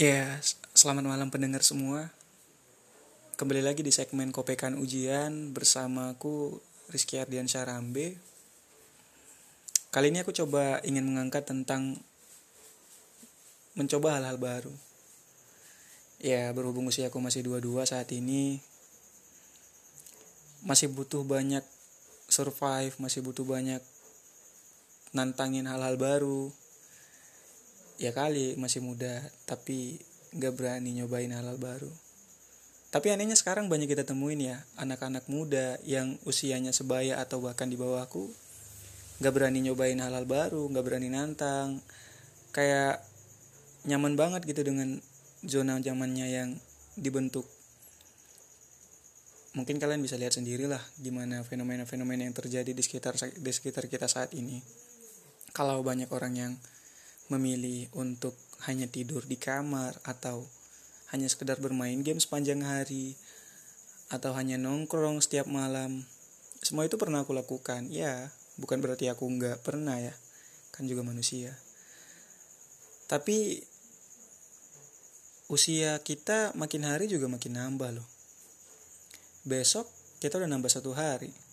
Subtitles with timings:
[0.00, 0.40] Ya,
[0.72, 2.08] selamat malam pendengar semua.
[3.36, 6.56] Kembali lagi di segmen Kopekan Ujian bersamaku
[6.88, 8.16] Rizky Ardian Syarambe.
[9.92, 12.00] Kali ini aku coba ingin mengangkat tentang
[13.76, 14.72] mencoba hal-hal baru.
[16.16, 18.56] Ya, berhubung usia aku masih 22 saat ini,
[20.64, 21.60] masih butuh banyak
[22.32, 23.84] survive, masih butuh banyak
[25.12, 26.48] nantangin hal-hal baru,
[28.00, 30.00] ya kali masih muda tapi
[30.32, 31.92] nggak berani nyobain hal-hal baru.
[32.90, 37.78] Tapi anehnya sekarang banyak kita temuin ya anak-anak muda yang usianya sebaya atau bahkan di
[37.78, 38.32] bawahku
[39.20, 41.84] nggak berani nyobain hal-hal baru nggak berani nantang.
[42.50, 43.04] Kayak
[43.84, 44.98] nyaman banget gitu dengan
[45.44, 46.48] zona zamannya yang
[46.96, 47.44] dibentuk.
[49.54, 54.08] Mungkin kalian bisa lihat sendiri lah gimana fenomena-fenomena yang terjadi di sekitar di sekitar kita
[54.08, 54.62] saat ini.
[55.52, 56.52] Kalau banyak orang yang
[57.30, 58.34] memilih untuk
[58.66, 60.44] hanya tidur di kamar atau
[61.14, 63.14] hanya sekedar bermain game sepanjang hari
[64.10, 66.04] atau hanya nongkrong setiap malam.
[66.60, 67.88] Semua itu pernah aku lakukan.
[67.88, 70.14] Ya bukan berarti aku nggak pernah ya.
[70.74, 71.54] Kan juga manusia.
[73.06, 73.62] Tapi
[75.50, 78.06] usia kita makin hari juga makin nambah loh.
[79.46, 79.86] Besok
[80.22, 81.49] kita udah nambah satu hari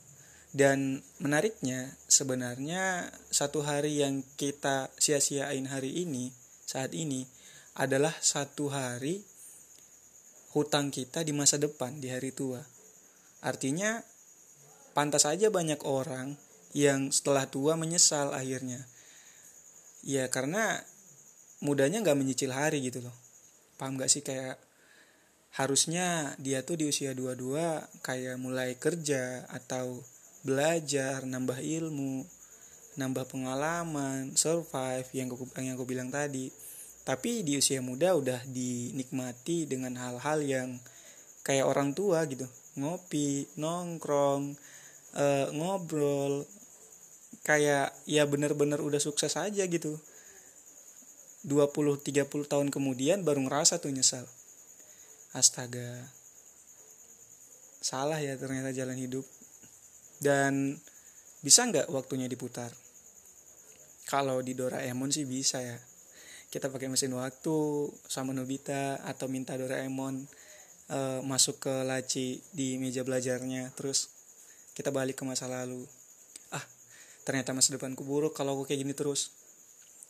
[0.55, 6.31] dan menariknya sebenarnya satu hari yang kita sia-siain hari ini
[6.63, 7.27] saat ini
[7.75, 9.21] adalah satu hari
[10.55, 12.63] hutang kita di masa depan di hari tua.
[13.45, 14.01] Artinya
[14.97, 16.39] pantas saja banyak orang
[16.73, 18.87] yang setelah tua menyesal akhirnya.
[20.01, 20.81] Ya karena
[21.61, 23.13] mudanya nggak menyicil hari gitu loh.
[23.77, 24.57] Paham gak sih kayak
[25.53, 30.01] harusnya dia tuh di usia 22 kayak mulai kerja atau
[30.47, 32.23] belajar, nambah ilmu,
[32.95, 36.47] nambah pengalaman, survive yang aku, yang aku bilang tadi.
[37.03, 40.69] Tapi di usia muda udah dinikmati dengan hal-hal yang
[41.43, 42.47] kayak orang tua gitu.
[42.79, 44.55] Ngopi, nongkrong,
[45.15, 46.43] e, ngobrol.
[47.43, 49.99] Kayak ya bener-bener udah sukses aja gitu.
[51.47, 54.27] 20-30 tahun kemudian baru ngerasa tuh nyesal.
[55.31, 56.11] Astaga.
[57.79, 59.23] Salah ya ternyata jalan hidup
[60.17, 60.77] dan
[61.45, 62.73] bisa nggak waktunya diputar?
[64.07, 65.77] Kalau di Doraemon sih bisa ya.
[66.47, 70.23] Kita pakai mesin waktu sama Nobita atau minta Doraemon
[70.91, 74.07] uh, masuk ke laci di meja belajarnya terus
[74.73, 75.83] kita balik ke masa lalu.
[76.55, 76.63] Ah
[77.27, 79.35] ternyata masa depanku buruk kalau aku kayak gini terus.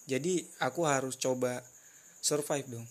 [0.06, 1.66] Jadi aku harus coba
[2.22, 2.88] survive dong.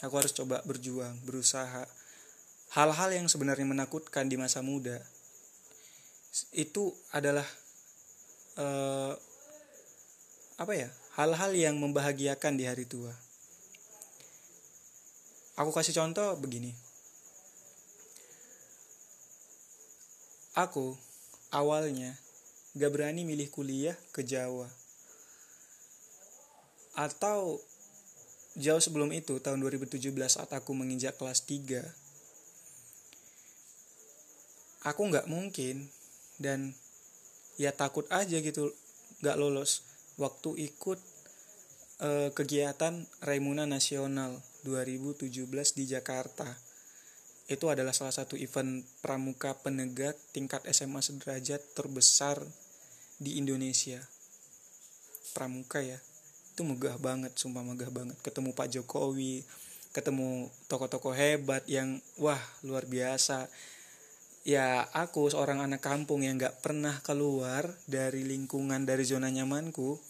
[0.00, 1.84] Aku harus coba berjuang berusaha.
[2.72, 4.96] Hal-hal yang sebenarnya menakutkan di masa muda
[6.54, 7.46] itu adalah
[8.58, 9.12] uh,
[10.58, 13.10] apa ya hal-hal yang membahagiakan di hari tua.
[15.58, 16.70] Aku kasih contoh begini.
[20.54, 20.94] Aku
[21.50, 22.14] awalnya
[22.78, 24.70] gak berani milih kuliah ke Jawa.
[26.98, 27.62] Atau
[28.58, 31.86] jauh sebelum itu tahun 2017 saat aku menginjak kelas 3
[34.82, 35.86] aku nggak mungkin
[36.38, 36.74] dan
[37.58, 38.72] ya takut aja gitu
[39.20, 39.82] gak lolos.
[40.18, 40.98] Waktu ikut
[42.02, 45.30] uh, kegiatan Raimuna Nasional 2017
[45.78, 46.46] di Jakarta.
[47.48, 52.38] Itu adalah salah satu event pramuka penegak tingkat SMA sederajat terbesar
[53.18, 54.02] di Indonesia.
[55.32, 55.96] Pramuka ya.
[56.52, 58.18] Itu megah banget sumpah megah banget.
[58.20, 59.46] Ketemu Pak Jokowi
[59.88, 63.48] ketemu tokoh-tokoh hebat yang wah luar biasa
[64.48, 70.00] ya aku seorang anak kampung yang gak pernah keluar dari lingkungan dari zona nyamanku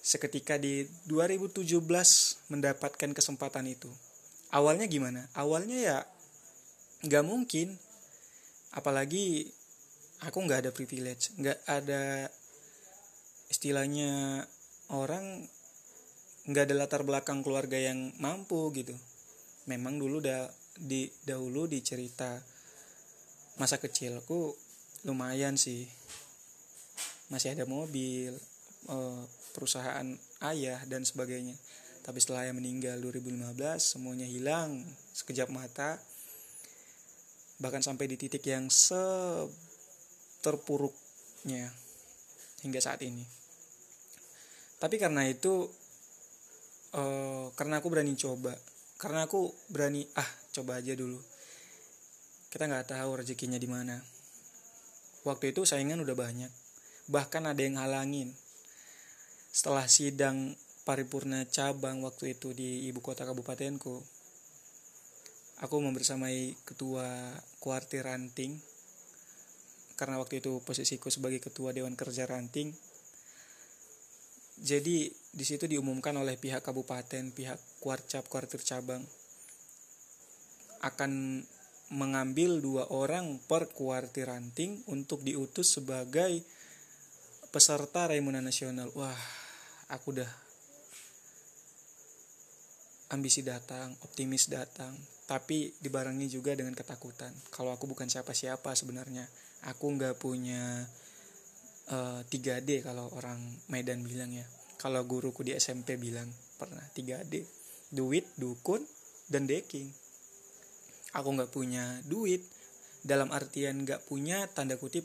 [0.00, 1.76] seketika di 2017
[2.48, 3.92] mendapatkan kesempatan itu.
[4.48, 5.28] Awalnya gimana?
[5.36, 5.98] Awalnya ya
[7.04, 7.76] gak mungkin.
[8.72, 9.52] Apalagi
[10.24, 12.32] aku nggak ada privilege nggak ada
[13.52, 14.40] istilahnya
[14.88, 15.44] orang
[16.48, 18.96] nggak ada latar belakang keluarga yang mampu gitu.
[19.68, 20.48] Memang dulu udah
[20.80, 22.40] di dahulu dicerita
[23.60, 24.54] masa kecilku
[25.06, 25.86] lumayan sih.
[27.28, 28.34] Masih ada mobil
[28.88, 29.22] eh,
[29.54, 30.06] perusahaan
[30.44, 31.56] ayah dan sebagainya.
[32.04, 34.84] Tapi setelah ayah meninggal 2015 semuanya hilang
[35.16, 35.96] sekejap mata.
[37.62, 39.00] Bahkan sampai di titik yang se
[40.44, 41.72] terpuruknya
[42.60, 43.24] hingga saat ini.
[44.76, 45.64] Tapi karena itu
[46.94, 48.54] uh, karena aku berani coba
[49.00, 51.18] karena aku berani ah coba aja dulu
[52.54, 53.98] kita nggak tahu rezekinya di mana.
[55.26, 56.52] Waktu itu saingan udah banyak.
[57.10, 58.30] Bahkan ada yang halangin
[59.50, 60.54] setelah sidang
[60.86, 64.02] paripurna cabang waktu itu di ibu kota kabupatenku
[65.66, 68.62] aku membersamai ketua kuartir ranting.
[69.98, 72.70] Karena waktu itu posisiku sebagai ketua dewan kerja ranting.
[74.62, 79.02] Jadi di situ diumumkan oleh pihak kabupaten pihak kuarcap kuartir cabang.
[80.86, 81.42] Akan
[81.92, 86.40] mengambil dua orang per kuartir ranting untuk diutus sebagai
[87.52, 88.88] peserta Raimuna Nasional.
[88.96, 89.14] Wah,
[89.92, 90.30] aku udah
[93.12, 94.96] ambisi datang, optimis datang,
[95.28, 97.30] tapi dibarengi juga dengan ketakutan.
[97.52, 99.28] Kalau aku bukan siapa-siapa sebenarnya,
[99.68, 100.82] aku nggak punya
[101.94, 103.38] uh, eh, 3D kalau orang
[103.68, 104.44] Medan bilang ya.
[104.80, 106.28] Kalau guruku di SMP bilang
[106.58, 107.44] pernah 3D,
[107.94, 108.84] duit, dukun,
[109.28, 109.88] dan deking.
[111.14, 112.42] Aku nggak punya duit,
[113.04, 115.04] dalam artian nggak punya tanda kutip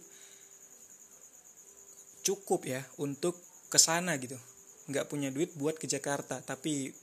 [2.23, 3.35] cukup ya untuk
[3.67, 4.39] ke sana gitu.
[4.88, 6.95] Nggak punya duit buat ke Jakarta tapi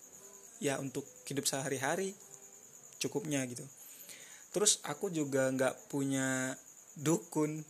[0.58, 2.16] ya untuk hidup sehari-hari
[2.96, 3.62] cukupnya gitu.
[4.56, 6.56] Terus aku juga nggak punya
[6.96, 7.60] dukun.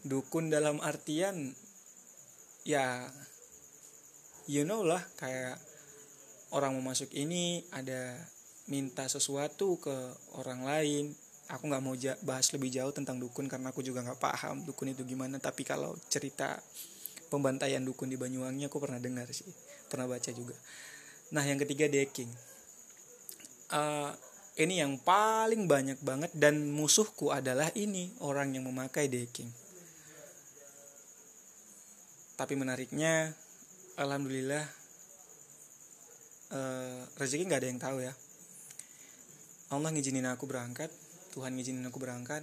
[0.00, 1.52] Dukun dalam artian
[2.64, 3.04] ya
[4.48, 5.60] you know lah kayak
[6.56, 8.16] orang mau masuk ini ada
[8.70, 9.92] minta sesuatu ke
[10.38, 11.04] orang lain.
[11.50, 15.02] Aku nggak mau bahas lebih jauh tentang dukun karena aku juga nggak paham dukun itu
[15.02, 15.42] gimana.
[15.42, 16.62] Tapi kalau cerita
[17.26, 19.50] pembantaian dukun di Banyuwangi aku pernah dengar sih.
[19.90, 20.54] Pernah baca juga.
[21.34, 22.30] Nah yang ketiga decking.
[23.70, 24.14] Uh,
[24.58, 29.50] ini yang paling banyak banget dan musuhku adalah ini orang yang memakai decking.
[32.38, 33.34] Tapi menariknya
[33.98, 34.64] alhamdulillah
[36.54, 38.14] uh, rezeki nggak ada yang tahu ya
[39.70, 40.90] Allah ngizinin aku berangkat
[41.30, 42.42] Tuhan ngizinin aku berangkat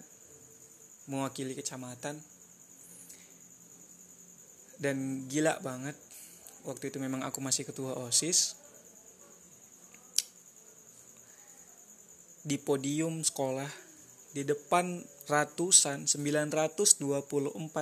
[1.11, 2.19] mewakili kecamatan.
[4.77, 5.97] Dan gila banget
[6.63, 8.55] waktu itu memang aku masih ketua osis.
[12.47, 13.67] Di podium sekolah
[14.31, 16.95] di depan ratusan 924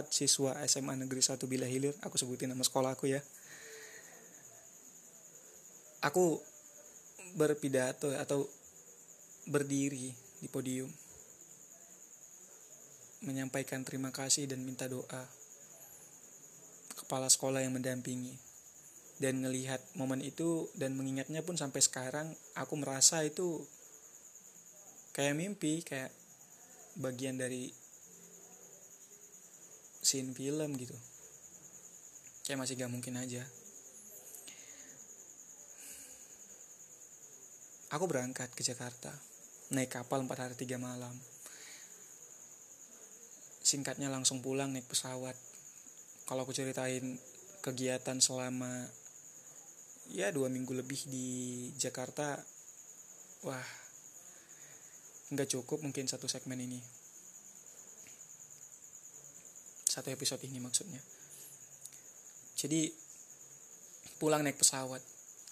[0.09, 1.93] siswa SMA Negeri 1 Bila Hilir.
[2.01, 3.21] Aku sebutin nama sekolah aku ya.
[6.01, 6.41] Aku
[7.37, 8.49] berpidato atau
[9.45, 10.09] berdiri
[10.41, 10.89] di podium
[13.25, 15.25] menyampaikan terima kasih dan minta doa
[16.95, 18.37] kepala sekolah yang mendampingi.
[19.15, 22.27] Dan melihat momen itu dan mengingatnya pun sampai sekarang
[22.59, 23.63] aku merasa itu
[25.15, 26.11] kayak mimpi kayak
[26.99, 27.71] bagian dari
[30.03, 30.97] scene film gitu.
[32.43, 33.47] Kayak masih gak mungkin aja.
[37.95, 39.15] Aku berangkat ke Jakarta
[39.73, 41.15] naik kapal 4 hari 3 malam.
[43.65, 45.33] Singkatnya langsung pulang naik pesawat.
[46.29, 47.17] Kalau aku ceritain
[47.65, 48.69] kegiatan selama
[50.13, 51.27] ya dua minggu lebih di
[51.81, 52.37] Jakarta
[53.41, 53.65] wah
[55.33, 56.77] nggak cukup mungkin satu segmen ini.
[59.89, 61.01] Satu episode ini maksudnya.
[62.53, 62.93] Jadi
[64.21, 65.01] pulang naik pesawat.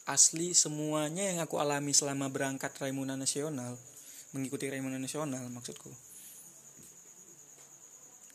[0.04, 3.80] Asli semuanya yang aku alami selama berangkat Raimuna Nasional
[4.34, 5.90] mengikuti Raimuna Nasional maksudku.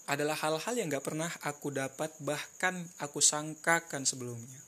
[0.08, 4.62] Adalah hal-hal yang gak pernah aku dapat bahkan aku sangkakan sebelumnya.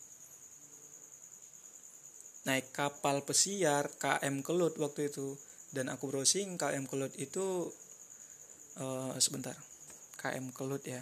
[2.44, 5.38] Naik kapal pesiar KM Kelut waktu itu.
[5.70, 7.72] Dan aku browsing KM Kelut itu
[8.82, 9.56] uh, sebentar.
[10.20, 11.00] KM Kelut ya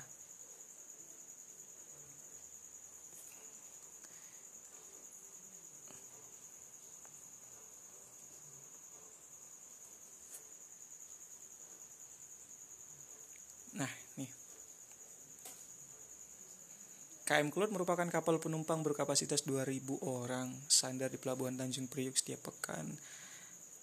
[13.79, 14.31] Nah, nih.
[17.29, 22.89] KM Kelut merupakan kapal penumpang berkapasitas 2000 orang, sandar di Pelabuhan Tanjung Priuk setiap pekan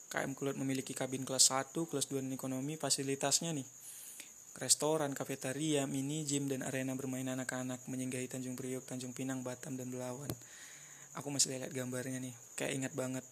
[0.09, 3.67] KM Kulit memiliki kabin kelas 1, kelas 2 dan ekonomi, fasilitasnya nih.
[4.55, 9.91] Restoran, kafetaria, mini gym, dan arena bermain anak-anak menyinggahi Tanjung Priok, Tanjung Pinang, Batam, dan
[9.91, 10.31] Belawan.
[11.19, 13.27] Aku masih lihat gambarnya nih, kayak ingat banget.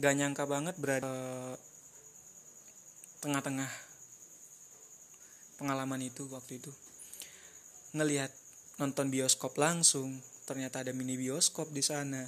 [0.00, 1.12] Gak nyangka banget berada
[3.20, 3.68] tengah-tengah
[5.60, 6.72] pengalaman itu waktu itu.
[7.92, 8.32] Ngelihat
[8.76, 12.24] nonton bioskop langsung, ternyata ada mini bioskop di sana.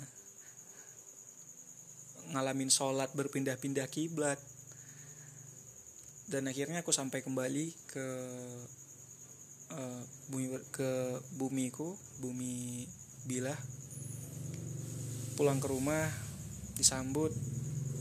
[2.33, 4.41] Ngalamin sholat berpindah-pindah kiblat.
[6.29, 8.07] Dan akhirnya aku sampai kembali ke
[9.73, 12.85] uh, bumi ke bumiku bumi
[13.25, 13.57] bilah.
[15.41, 16.05] Pulang ke rumah
[16.77, 17.33] disambut.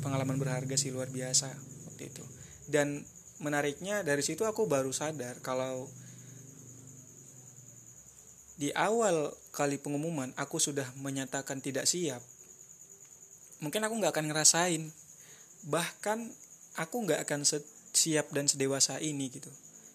[0.04, 1.52] Pengalaman berharga sih luar biasa
[1.88, 2.24] waktu itu.
[2.68, 3.04] Dan
[3.40, 5.88] menariknya dari situ aku baru sadar kalau
[8.58, 12.26] di awal kali pengumuman aku sudah menyatakan tidak siap.
[13.62, 14.84] Mungkin aku nggak akan ngerasain.
[15.70, 16.20] Bahkan
[16.82, 17.46] aku nggak akan
[17.94, 19.50] siap dan sedewasa ini gitu.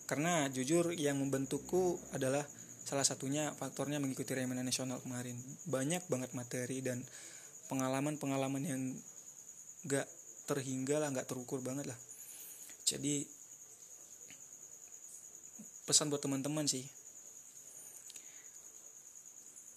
[0.07, 2.47] Karena jujur yang membentukku adalah
[2.87, 5.35] salah satunya faktornya mengikuti Remena Nasional kemarin.
[5.67, 7.03] Banyak banget materi dan
[7.67, 8.83] pengalaman-pengalaman yang
[9.91, 10.07] nggak
[10.47, 11.99] terhingga lah nggak terukur banget lah.
[12.87, 13.27] Jadi
[15.83, 17.02] pesan buat teman-teman sih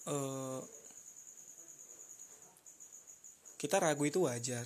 [0.10, 0.62] uh,
[3.58, 4.66] kita ragu itu wajar.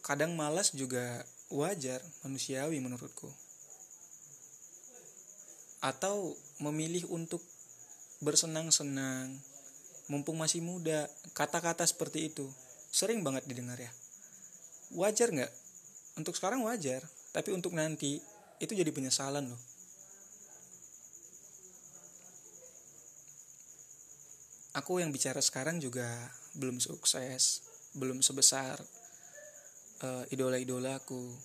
[0.00, 3.28] Kadang malas juga wajar manusiawi menurutku.
[5.80, 7.40] Atau memilih untuk
[8.20, 9.32] bersenang-senang
[10.10, 12.44] mumpung masih muda kata-kata seperti itu
[12.90, 13.92] sering banget didengar ya.
[14.92, 15.52] Wajar nggak?
[16.18, 18.18] Untuk sekarang wajar tapi untuk nanti
[18.58, 19.60] itu jadi penyesalan loh
[24.80, 26.08] aku yang bicara sekarang juga
[26.56, 27.60] belum sukses
[27.92, 28.80] belum sebesar
[30.00, 31.36] uh, idola-idolaku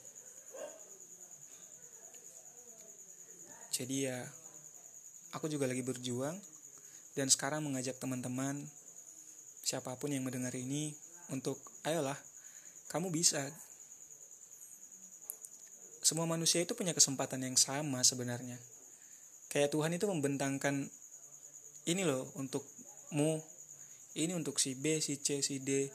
[3.75, 4.19] jadi ya
[5.35, 6.39] aku juga lagi berjuang
[7.19, 8.63] dan sekarang mengajak teman-teman
[9.67, 10.95] siapa pun yang mendengar ini
[11.27, 12.15] untuk ayolah
[12.89, 13.41] kamu bisa.
[16.05, 18.61] Semua manusia itu punya kesempatan yang sama sebenarnya.
[19.49, 20.85] Kayak Tuhan itu membentangkan
[21.89, 22.61] ini loh untuk
[23.13, 23.43] mu
[24.15, 25.91] ini untuk si B, si C, si D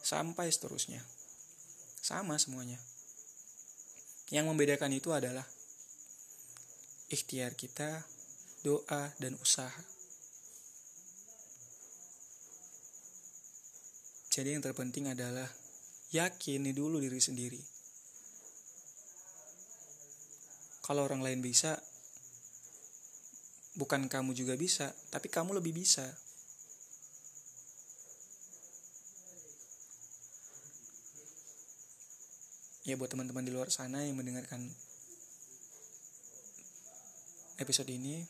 [0.00, 1.02] sampai seterusnya.
[2.00, 2.78] Sama semuanya.
[4.30, 5.44] Yang membedakan itu adalah
[7.10, 8.06] ikhtiar kita,
[8.62, 9.82] doa dan usaha.
[14.30, 15.50] Jadi yang terpenting adalah
[16.14, 17.58] yakini dulu diri sendiri.
[20.86, 21.74] Kalau orang lain bisa,
[23.74, 26.06] bukan kamu juga bisa, tapi kamu lebih bisa.
[32.90, 34.66] Ya buat teman-teman di luar sana yang mendengarkan
[37.62, 38.26] episode ini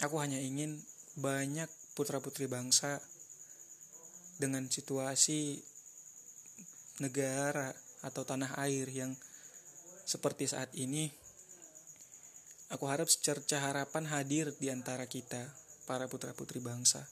[0.00, 0.80] aku hanya ingin
[1.20, 3.04] banyak putra-putri bangsa
[4.40, 5.60] dengan situasi
[7.04, 7.68] negara
[8.00, 9.12] atau tanah air yang
[10.08, 11.12] seperti saat ini
[12.72, 15.52] aku harap secerca harapan hadir di antara kita
[15.84, 17.04] para putra-putri bangsa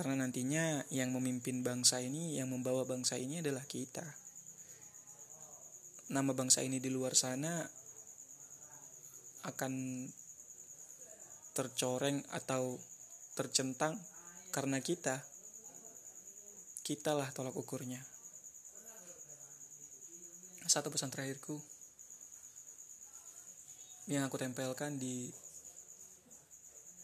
[0.00, 4.00] karena nantinya yang memimpin bangsa ini, yang membawa bangsa ini adalah kita.
[6.08, 7.60] Nama bangsa ini di luar sana
[9.44, 9.72] akan
[11.52, 12.80] tercoreng atau
[13.36, 14.00] tercentang
[14.56, 15.20] karena kita.
[16.80, 18.00] Kitalah tolak ukurnya.
[20.64, 21.60] Satu pesan terakhirku
[24.08, 25.28] yang aku tempelkan di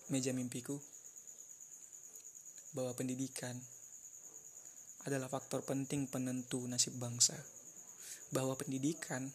[0.09, 0.96] meja mimpiku
[2.77, 3.57] bahwa pendidikan
[5.09, 7.33] adalah faktor penting penentu nasib bangsa.
[8.29, 9.33] Bahwa pendidikan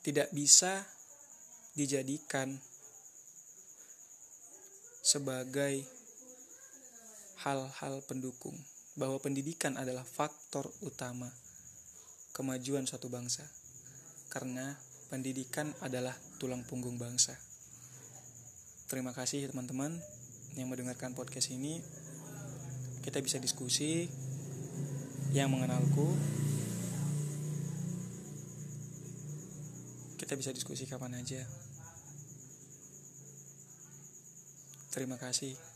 [0.00, 0.88] tidak bisa
[1.76, 2.56] dijadikan
[5.04, 5.84] sebagai
[7.44, 8.56] hal-hal pendukung.
[8.96, 11.28] Bahwa pendidikan adalah faktor utama
[12.32, 13.44] kemajuan suatu bangsa.
[14.32, 14.72] Karena
[15.12, 17.36] pendidikan adalah tulang punggung bangsa.
[18.88, 20.00] Terima kasih teman-teman
[20.56, 21.80] yang mendengarkan podcast ini
[23.02, 24.06] kita bisa diskusi
[25.32, 26.12] yang mengenalku.
[30.20, 31.42] Kita bisa diskusi kapan aja.
[34.92, 35.71] Terima kasih